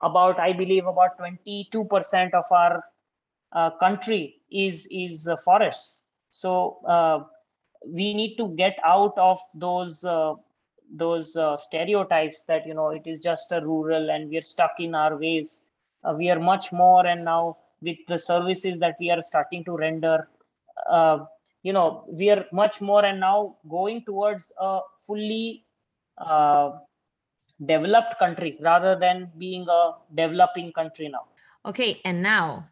[0.00, 2.84] About i believe about 22% of our
[3.52, 6.08] uh, country is is uh, forests.
[6.30, 7.24] So uh,
[7.86, 10.34] we need to get out of those uh,
[10.92, 14.94] those uh, stereotypes that you know it is just a rural and we're stuck in
[14.94, 15.62] our ways
[16.04, 19.76] uh, we are much more and now with the services that we are starting to
[19.76, 20.28] render
[20.88, 21.18] uh,
[21.62, 25.64] you know we are much more and now going towards a fully
[26.18, 26.70] uh,
[27.66, 31.24] developed country rather than being a developing country now
[31.66, 32.68] Okay, and now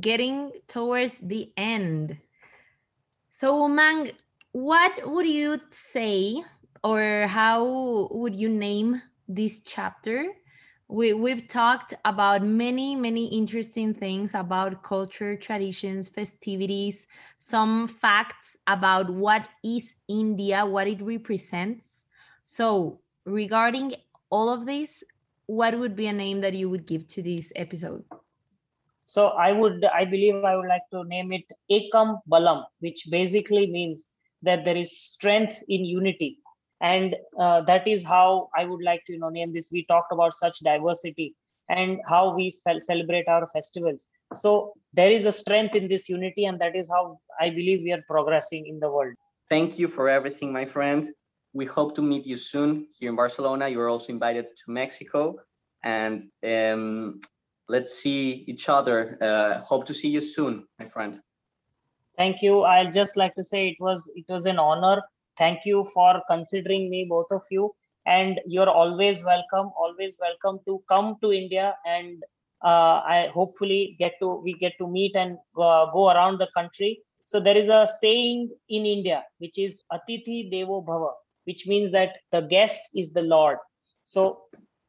[0.00, 2.18] getting towards the end.
[3.30, 4.10] So, Umang,
[4.50, 6.42] what would you say
[6.82, 10.34] or how would you name this chapter
[10.94, 17.08] we, we've talked about many many interesting things about culture traditions festivities
[17.40, 22.04] some facts about what is india what it represents.
[22.44, 23.94] So regarding
[24.30, 25.02] all of this
[25.46, 28.04] what would be a name that you would give to this episode?
[29.04, 33.66] So i would i believe i would like to name it ekam balam which basically
[33.66, 34.10] means
[34.42, 36.38] that there is strength in unity
[36.80, 39.70] and uh, that is how i would like to you know name this.
[39.72, 41.34] We talked about such diversity
[41.68, 44.06] and how we celebrate our festivals.
[44.34, 47.92] So there is a strength in this unity and that is how i believe we
[47.92, 49.14] are progressing in the world.
[49.48, 51.08] Thank you for everything my friend.
[51.52, 53.68] We hope to meet you soon here in barcelona.
[53.68, 55.36] You're also invited to mexico.
[55.82, 57.20] And um,
[57.68, 59.18] let's see each other.
[59.20, 61.20] Uh, hope to see you soon my friend.
[62.16, 62.62] Thank you.
[62.62, 65.02] I'd just like to say it was it was an honor
[65.38, 67.74] thank you for considering me both of you.
[68.06, 71.74] And you're always welcome always welcome to come to india.
[71.86, 72.22] And
[72.62, 77.00] uh, i hopefully get to we get to meet and go, go around the country.
[77.24, 81.12] So there is a saying in india which is atithi devo bhava
[81.44, 83.58] which means that the guest is the lord.
[84.04, 84.42] So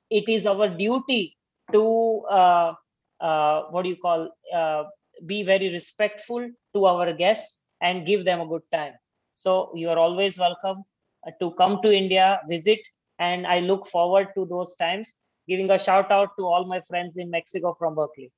[0.09, 1.37] it is our duty
[1.71, 2.73] to uh,
[3.19, 4.83] uh, what do you call uh,
[5.25, 8.93] be very respectful to our guests and give them a good time
[9.35, 10.83] so you are always welcome
[11.27, 12.79] uh, to come to India, visit,
[13.19, 15.17] and I look forward to those times.
[15.47, 18.31] Giving a shout out to all my friends in Mexico from Berkeley.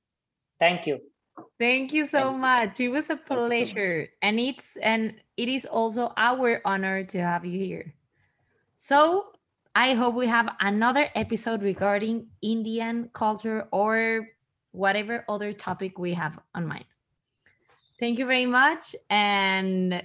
[0.60, 1.00] Thank you.
[1.60, 2.80] Thank you so Thank much.
[2.80, 4.06] It was a pleasure.
[4.06, 7.94] So and it's and it is also our honor to have you here.
[8.76, 9.32] So
[9.76, 14.28] I hope we have another episode regarding Indian culture or
[14.72, 16.86] whatever other topic we have on mind.
[18.00, 18.96] Thank you very much.
[19.10, 20.04] And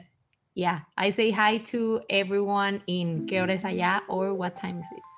[0.55, 4.87] yeah, I say hi to everyone in Que Hora Es Allá or what time is
[4.93, 5.12] it?